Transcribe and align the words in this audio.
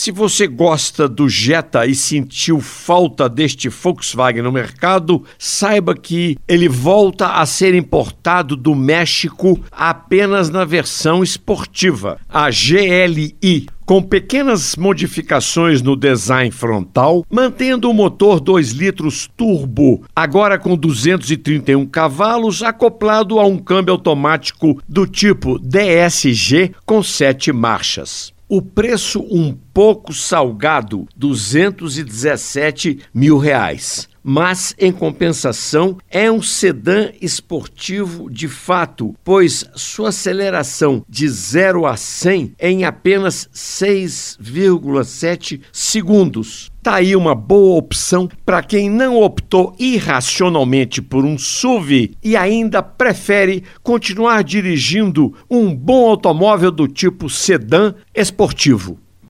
Se 0.00 0.10
você 0.10 0.46
gosta 0.46 1.06
do 1.06 1.28
Jetta 1.28 1.84
e 1.86 1.94
sentiu 1.94 2.58
falta 2.58 3.28
deste 3.28 3.68
Volkswagen 3.68 4.40
no 4.40 4.50
mercado, 4.50 5.22
saiba 5.38 5.94
que 5.94 6.38
ele 6.48 6.70
volta 6.70 7.34
a 7.34 7.44
ser 7.44 7.74
importado 7.74 8.56
do 8.56 8.74
México 8.74 9.60
apenas 9.70 10.48
na 10.48 10.64
versão 10.64 11.22
esportiva, 11.22 12.18
a 12.30 12.48
GLI 12.48 13.66
com 13.84 14.02
pequenas 14.02 14.74
modificações 14.74 15.82
no 15.82 15.94
design 15.94 16.50
frontal, 16.50 17.22
mantendo 17.28 17.90
o 17.90 17.92
motor 17.92 18.40
2 18.40 18.70
litros 18.70 19.28
turbo, 19.36 20.02
agora 20.16 20.58
com 20.58 20.78
231 20.78 21.84
cavalos, 21.84 22.62
acoplado 22.62 23.38
a 23.38 23.44
um 23.44 23.58
câmbio 23.58 23.92
automático 23.92 24.80
do 24.88 25.06
tipo 25.06 25.58
DSG 25.58 26.72
com 26.86 27.02
7 27.02 27.52
marchas. 27.52 28.32
O 28.52 28.60
preço 28.60 29.20
um 29.30 29.54
pouco 29.54 30.12
salgado, 30.12 31.06
217 31.16 32.98
mil 33.14 33.38
reais 33.38 34.09
mas 34.22 34.74
em 34.78 34.92
compensação 34.92 35.96
é 36.10 36.30
um 36.30 36.42
sedã 36.42 37.08
esportivo 37.20 38.30
de 38.30 38.46
fato, 38.48 39.14
pois 39.24 39.64
sua 39.74 40.10
aceleração 40.10 41.04
de 41.08 41.26
0 41.28 41.86
a 41.86 41.96
100 41.96 42.54
é 42.58 42.70
em 42.70 42.84
apenas 42.84 43.48
6,7 43.54 45.62
segundos. 45.72 46.70
Tá 46.82 46.94
aí 46.94 47.14
uma 47.14 47.34
boa 47.34 47.76
opção 47.76 48.26
para 48.44 48.62
quem 48.62 48.88
não 48.88 49.20
optou 49.20 49.74
irracionalmente 49.78 51.02
por 51.02 51.26
um 51.26 51.36
SUV 51.36 52.12
e 52.22 52.34
ainda 52.36 52.82
prefere 52.82 53.64
continuar 53.82 54.42
dirigindo 54.42 55.34
um 55.50 55.74
bom 55.74 56.08
automóvel 56.08 56.70
do 56.70 56.88
tipo 56.88 57.28
sedã 57.28 57.92
esportivo. 58.14 58.98